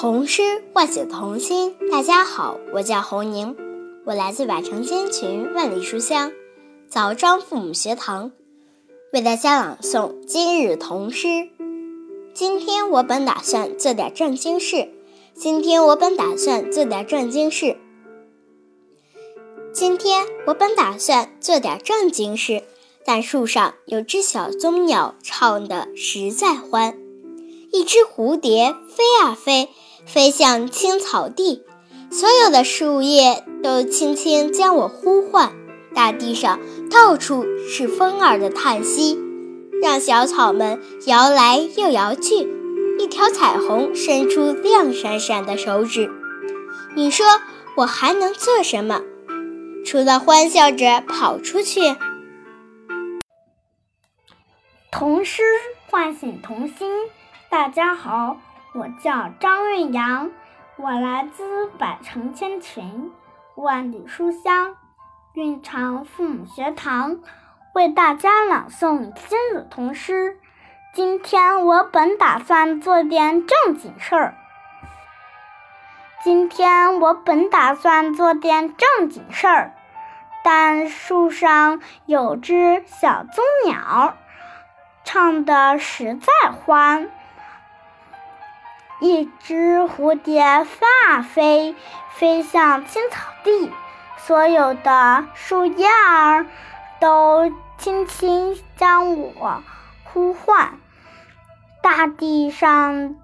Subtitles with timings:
[0.00, 1.76] 童诗唤醒童心。
[1.92, 3.54] 大家好，我叫侯宁，
[4.06, 6.32] 我来自百城千群万里书香
[6.88, 8.32] 枣庄父母学堂，
[9.12, 11.50] 为大家朗诵今日童诗。
[12.32, 14.88] 今天我本打算做点正经事，
[15.34, 17.76] 今天我本打算做点正经事，
[19.70, 22.62] 今天我本打算做点正经事，
[23.04, 26.98] 但树上有只小棕鸟唱的实在欢。
[27.72, 29.68] 一只蝴蝶飞啊飞，
[30.06, 31.64] 飞向青草地，
[32.10, 35.52] 所有的树叶都轻轻将我呼唤。
[35.94, 36.60] 大地上
[36.90, 39.18] 到处是风儿的叹息，
[39.82, 42.48] 让小草们摇来又摇去。
[42.98, 46.10] 一条彩虹伸出亮闪闪的手指。
[46.94, 47.26] 你说
[47.76, 49.00] 我还能做什么？
[49.84, 51.96] 除了欢笑着跑出去。
[54.92, 55.42] 童诗
[55.88, 56.88] 唤醒童心。
[57.48, 58.40] 大家好，
[58.72, 60.30] 我叫张润阳，
[60.76, 63.10] 我来自百城千群，
[63.56, 64.76] 万里书香
[65.32, 67.18] 蕴藏父母学堂，
[67.74, 70.38] 为大家朗诵亲子童诗。
[70.94, 74.34] 今天我本打算做点正经事儿。
[76.22, 79.72] 今天我本打算做点正经事儿，
[80.44, 84.16] 但树上有只小棕鸟，
[85.02, 87.10] 唱的实在欢。
[89.00, 91.74] 一只蝴蝶飞啊飞，
[92.10, 93.72] 飞向青草地，
[94.18, 96.46] 所有的树叶儿
[97.00, 99.62] 都轻轻将我
[100.04, 100.78] 呼唤。
[101.82, 103.16] 大地上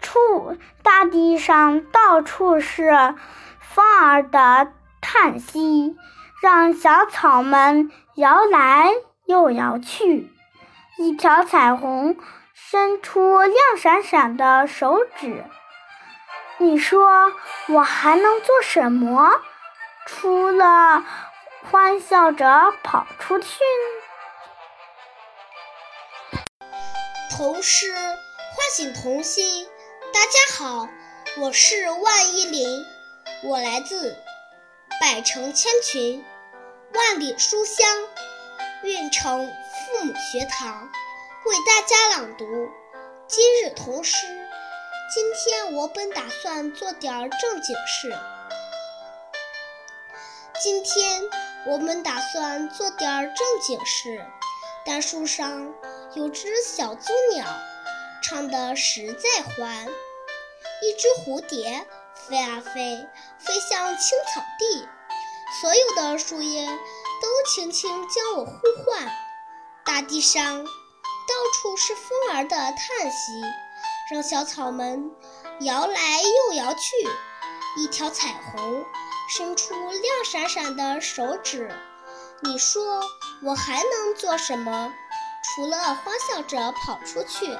[0.00, 3.14] 处，大地上到处是
[3.58, 4.70] 风儿的
[5.00, 5.96] 叹息，
[6.42, 8.92] 让小草们摇来
[9.24, 10.30] 又摇去。
[10.98, 12.16] 一条彩虹。
[12.58, 15.44] 伸出亮闪闪的手指，
[16.56, 17.30] 你说
[17.68, 19.30] 我还能做什么？
[20.06, 21.04] 除了
[21.70, 23.58] 欢笑着跑出去。
[27.30, 29.68] 童诗唤醒童心。
[30.14, 30.88] 大家好，
[31.36, 32.86] 我是万依林，
[33.44, 34.16] 我来自
[34.98, 36.24] 百城千群，
[36.94, 37.86] 万里书香
[38.82, 40.88] 运城父母学堂。
[41.46, 42.44] 为大家朗读
[43.28, 44.16] 今日童诗。
[45.14, 48.18] 今天我本打算做点正经事。
[50.60, 51.22] 今天
[51.68, 54.26] 我们打算做点正经事，
[54.84, 55.72] 但树上
[56.14, 57.46] 有只小棕鸟，
[58.24, 59.86] 唱的实在欢。
[60.82, 63.06] 一只蝴蝶飞啊飞，
[63.38, 64.88] 飞向青草地，
[65.60, 68.52] 所有的树叶都轻轻将我呼
[68.84, 69.08] 唤。
[69.84, 70.66] 大地上。
[71.26, 73.42] 到处是风儿的叹息，
[74.12, 75.10] 让小草们
[75.60, 76.94] 摇来又摇去。
[77.76, 78.84] 一条彩虹
[79.28, 81.70] 伸出亮闪闪的手指。
[82.42, 83.02] 你说
[83.42, 84.92] 我还能做什么？
[85.42, 87.58] 除了欢笑着跑出去。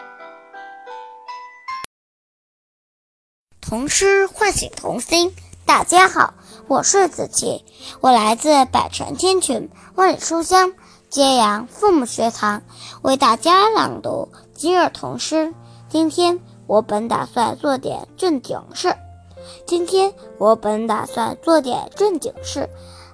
[3.61, 5.35] 童诗唤醒童心。
[5.67, 6.35] 大家好，
[6.69, 7.65] 我是子琪，
[8.01, 10.73] 我来自百城千群，万里书香。
[11.17, 12.61] 揭阳父母学堂
[13.01, 15.55] 为大家朗读今日童诗。
[15.89, 18.95] 今天我本打算做点正经事。
[19.67, 22.69] 今天我本打算做点正经事，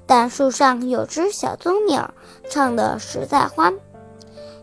[0.04, 2.12] 但树上有只小棕鸟，
[2.50, 3.72] 唱的实在欢。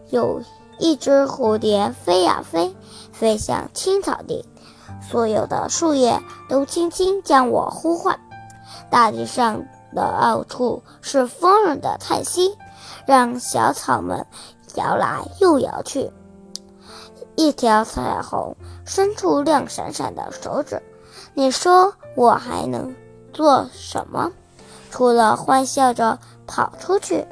[0.09, 0.41] 有
[0.77, 2.75] 一只蝴蝶飞呀飞，
[3.13, 4.43] 飞向青草地，
[5.09, 8.19] 所有的树叶都轻轻将我呼唤。
[8.91, 9.63] 大地上
[9.95, 12.57] 的到处是风儿的叹息。
[13.09, 14.27] 让小草们
[14.75, 16.11] 摇来又摇去，
[17.35, 18.55] 一条彩虹
[18.85, 20.79] 伸出亮闪闪的手指。
[21.33, 22.95] 你说我还能
[23.33, 24.31] 做什么？
[24.91, 27.25] 除了欢笑着跑出去。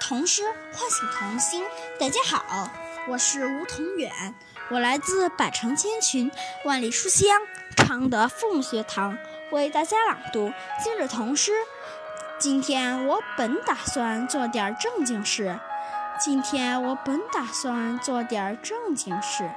[0.00, 1.62] 童诗唤醒童心。
[2.00, 2.70] 大家好，
[3.06, 4.34] 我是吴同远，
[4.70, 6.32] 我来自百城千群，
[6.64, 7.28] 万里书香
[7.76, 9.18] 常德凤学堂，
[9.52, 10.50] 为大家朗读
[10.82, 11.52] 今日童诗。
[12.38, 15.58] 今天我本打算做点正经事，
[16.20, 19.50] 今天我本打算做点正经事，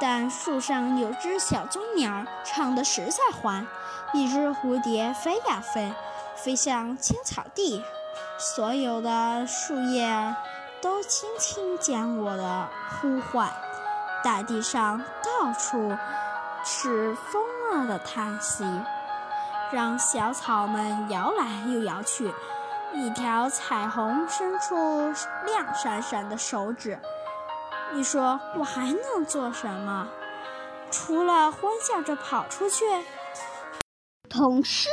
[0.00, 3.66] 但树上有只小棕鸟，唱的实在欢。
[4.12, 5.92] 一只蝴蝶飞呀飞，
[6.36, 7.84] 飞向青草地，
[8.38, 10.36] 所有的树叶
[10.80, 12.68] 都轻轻将我的
[13.00, 13.50] 呼唤。
[14.22, 15.96] 大地上到处
[16.64, 17.42] 是风
[17.72, 18.64] 儿的叹息。
[19.72, 22.32] 让小草们摇来又摇去，
[22.92, 24.74] 一条彩虹伸出
[25.46, 26.98] 亮闪闪的手指。
[27.94, 30.08] 你说我还能做什么？
[30.90, 32.84] 除了欢笑着跑出去。
[34.28, 34.88] 童诗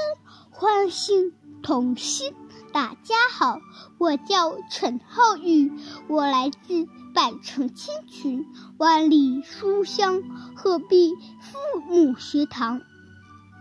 [0.52, 1.34] 欢欣
[1.64, 2.36] 童心。
[2.72, 3.58] 大家好，
[3.98, 5.72] 我叫陈浩宇，
[6.08, 6.86] 我来自
[7.16, 8.46] 百城千群、
[8.78, 10.22] 万里书香
[10.56, 12.82] 鹤壁父母学堂，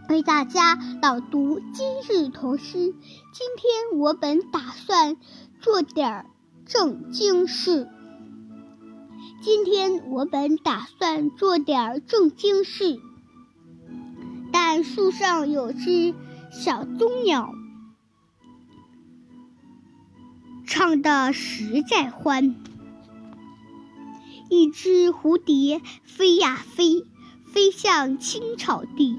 [0.08, 2.94] 为大家朗读今日童诗。
[3.32, 5.16] 今天我本打算
[5.60, 6.26] 做点儿
[6.64, 7.88] 正经事。
[9.42, 13.00] 今天我本打算做点儿正经事，
[14.52, 16.14] 但树上有只
[16.52, 17.52] 小棕鸟，
[20.66, 22.54] 唱的实在欢。
[24.48, 27.04] 一只蝴蝶飞呀飞，
[27.44, 29.18] 飞向青草地，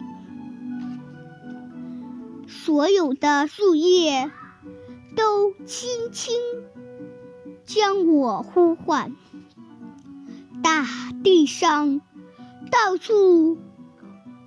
[2.67, 4.29] 所有的树叶
[5.15, 6.35] 都轻轻
[7.63, 9.15] 将我呼唤。
[10.61, 10.85] 大
[11.23, 12.01] 地上
[12.69, 13.57] 到处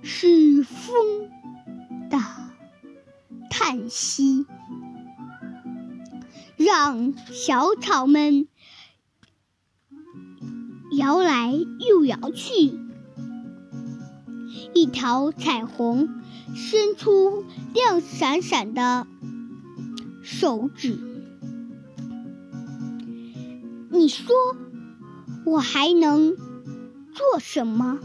[0.03, 1.31] 是风
[2.11, 2.19] 的
[3.49, 4.45] 叹息，
[6.57, 8.47] 让小草们
[10.95, 11.51] 摇来
[11.89, 12.79] 又摇去。
[14.75, 16.20] 一条彩虹
[16.55, 19.07] 伸出亮闪闪的
[20.23, 20.97] 手指，
[23.89, 24.35] 你说？
[25.43, 26.35] 我还能
[27.13, 27.99] 做什么？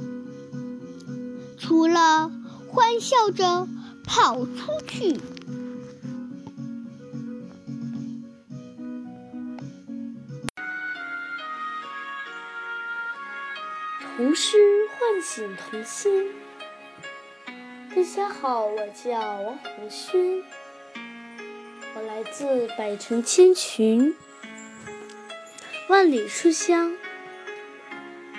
[1.58, 2.30] 除了
[2.68, 3.68] 欢笑着
[4.04, 4.52] 跑出
[4.86, 5.20] 去。
[14.16, 14.56] 童诗
[14.88, 16.10] 唤醒童心。
[17.96, 20.44] 大家好，我叫王红勋，
[21.94, 24.14] 我来自百城千群，
[25.88, 26.94] 万里书香。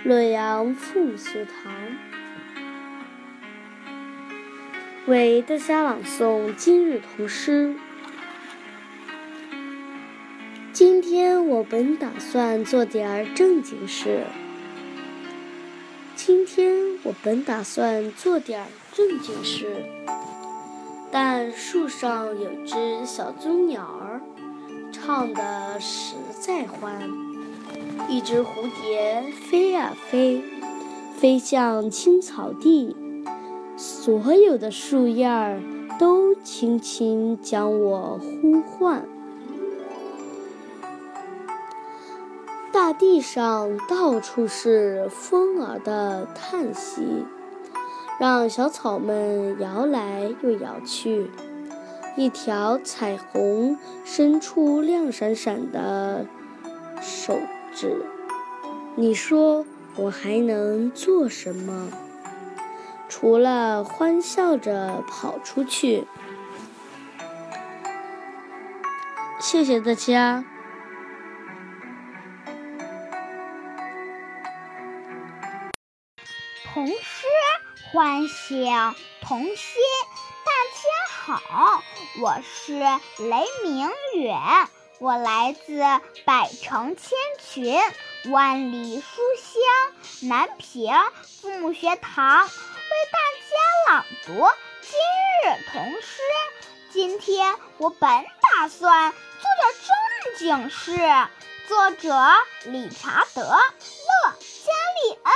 [0.04, 1.74] 洛阳父母学堂
[5.07, 7.74] 为大家朗诵今日童诗。
[10.71, 14.21] 今天我本打算做点儿正经事。
[16.15, 18.68] 今天我本打算做点儿
[18.98, 19.86] 正经事，
[21.12, 24.20] 但树上有只小棕鸟儿，
[24.92, 27.08] 唱得实在欢。
[28.10, 30.42] 一只蝴蝶飞呀飞，
[31.16, 32.96] 飞向青草地，
[33.78, 35.62] 所有的树叶儿
[36.00, 39.08] 都轻轻将我呼唤。
[42.72, 47.24] 大地上到处是风儿的叹息，
[48.19, 51.30] 让小草们摇来又摇去。
[52.16, 56.25] 一条彩虹伸出亮闪闪的
[57.00, 57.40] 手
[57.75, 58.06] 指。
[58.96, 59.64] 你说
[59.96, 61.90] 我还能做什么？
[63.08, 66.08] 除了欢笑着跑出去。
[69.40, 70.44] 谢谢大家。
[78.27, 79.81] 唤醒童心。
[80.44, 81.81] 大家好，
[82.21, 82.74] 我是
[83.24, 84.38] 雷明远。
[85.00, 85.79] 我来自
[86.25, 87.79] 百城千群、
[88.31, 90.93] 万里书香南平
[91.41, 92.50] 父母学堂，为
[93.13, 93.17] 大
[93.48, 94.46] 家朗读
[94.81, 94.91] 今
[95.46, 96.17] 日童诗。
[96.91, 98.10] 今天我本
[98.41, 100.98] 打算做点正经事。
[101.69, 102.13] 作者
[102.65, 103.60] 理查德·勒
[104.31, 105.34] 加利恩。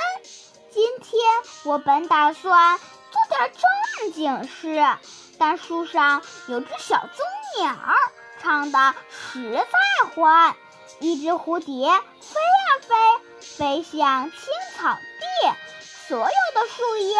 [0.74, 1.22] 今天
[1.66, 4.98] 我本打算做点正经事，
[5.38, 7.26] 但树上有只小棕
[7.60, 7.76] 鸟。
[8.42, 10.56] 唱的实在欢，
[11.00, 12.96] 一只蝴蝶飞呀飞，
[13.42, 14.40] 飞向青
[14.78, 15.52] 草地，
[16.08, 17.16] 所有的树叶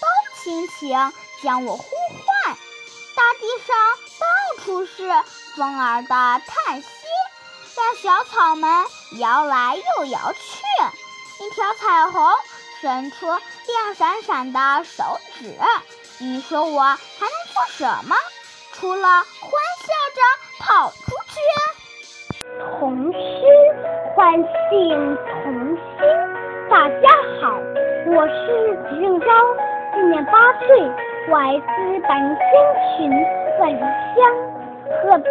[0.00, 1.12] 都轻轻
[1.42, 2.56] 将我呼唤。
[3.14, 3.76] 大地上
[4.18, 5.08] 到处是
[5.56, 6.88] 风儿的叹息，
[7.76, 8.86] 让小草们
[9.20, 10.40] 摇来又摇去。
[11.40, 12.20] 一条彩虹
[12.80, 15.02] 伸出亮闪闪的手
[15.34, 15.52] 指，
[16.20, 18.14] 你说我还能做什么？
[18.72, 19.50] 除了欢
[19.82, 20.20] 笑着。
[20.60, 21.38] 跑出去！
[22.78, 23.18] 童诗
[24.14, 25.78] 唤醒童心。
[26.68, 27.08] 大家
[27.40, 27.58] 好，
[28.12, 29.26] 我是吉正昭，
[29.94, 30.32] 今年八
[30.66, 30.80] 岁，
[31.28, 32.46] 来自百城千
[32.96, 33.10] 群
[33.60, 33.80] 万里
[34.14, 34.18] 乡
[35.00, 35.18] 鹤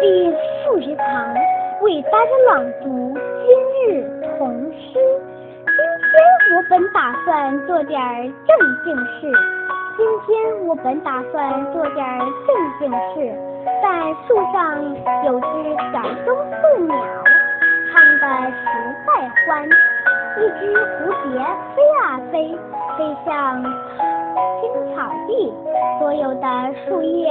[0.64, 1.34] 数学堂，
[1.82, 3.14] 为大家朗读
[3.44, 3.48] 今
[3.86, 4.98] 日童诗。
[6.58, 8.00] 我本打算做点
[8.44, 8.50] 正
[8.84, 9.30] 经事。
[9.96, 12.50] 今天我本打算做点正
[12.80, 13.32] 经事。
[13.80, 13.86] 在
[14.26, 14.82] 树上
[15.24, 15.46] 有只
[15.92, 16.96] 小棕色鸟，
[17.86, 18.58] 唱的实
[19.06, 19.08] 在
[19.46, 19.62] 欢。
[20.36, 21.38] 一只蝴蝶
[22.32, 22.34] 飞，
[22.98, 24.60] 飞向青
[24.96, 24.96] 草
[25.28, 25.54] 地，
[26.00, 26.44] 所有的
[26.88, 27.30] 树叶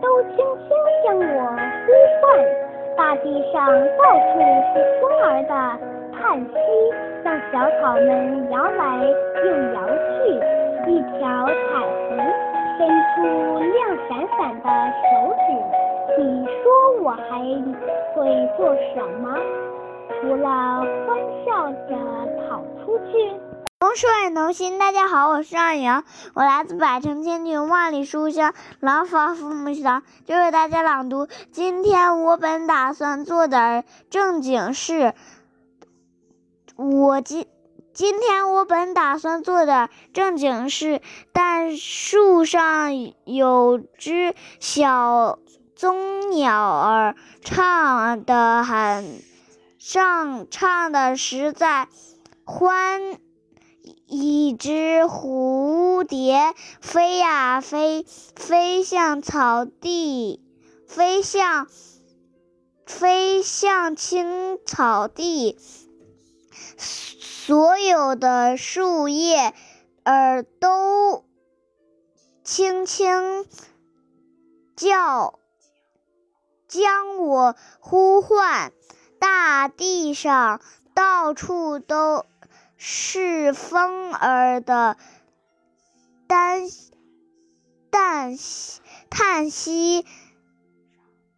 [0.00, 0.68] 都轻轻
[1.02, 1.90] 向我呼
[2.22, 2.24] 唤，
[2.96, 4.38] 大地上到处
[4.72, 5.52] 是风儿的
[6.20, 6.52] 叹息，
[7.22, 9.04] 让小草们摇来
[9.44, 11.52] 又摇去，一条彩
[12.08, 12.18] 虹
[12.76, 13.76] 伸出亮
[14.08, 14.66] 闪闪的
[14.98, 15.08] 手
[15.46, 17.38] 指，你说我还
[18.14, 18.16] 会
[18.56, 19.34] 做什么？
[20.20, 20.46] 除了
[21.06, 21.96] 欢笑着
[22.48, 23.12] 跑出去。
[23.80, 26.02] 农水农心，大家好，我是二阳，
[26.34, 31.28] 我来自百城千群万里书香廊坊父母学堂，就为大家朗读。
[31.52, 35.14] 今天我本打算做点正经事，
[36.78, 37.44] 我今
[37.92, 42.92] 今天我本打算做点正经事，但树上
[43.24, 45.40] 有只小
[45.74, 49.20] 棕鸟儿唱的很。
[49.76, 51.88] 上唱的实在
[52.44, 53.00] 欢，
[54.06, 58.06] 一只蝴蝶飞呀飞，
[58.36, 60.40] 飞向草地，
[60.86, 61.66] 飞向
[62.86, 65.58] 飞向青草地，
[66.76, 69.54] 所有的树叶
[70.04, 71.24] 儿都
[72.44, 73.46] 轻轻
[74.76, 75.38] 叫，
[76.66, 78.72] 将我呼唤。
[79.18, 80.60] 大地上
[80.94, 82.24] 到处都
[82.76, 84.96] 是风儿的
[86.28, 86.68] 单
[87.90, 88.36] 叹
[89.10, 90.06] 叹息，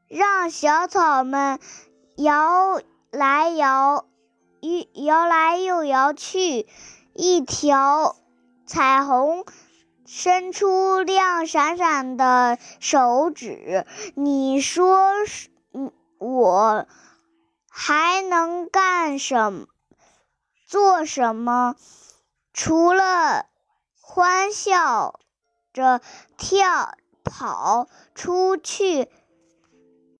[0.08, 1.58] 让小草们
[2.16, 4.04] 摇来摇
[4.60, 6.68] 一摇来又摇去。
[7.14, 8.16] 一条
[8.66, 9.44] 彩虹
[10.06, 15.08] 伸出亮闪闪的手指，你说
[16.18, 16.86] 我？
[17.68, 19.66] 还能干什么？
[20.66, 21.76] 做什么？
[22.52, 23.46] 除了
[24.00, 25.18] 欢笑
[25.72, 26.00] 着
[26.36, 29.08] 跳跑出去。